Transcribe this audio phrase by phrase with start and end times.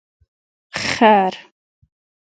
[0.71, 1.33] 🫏 خر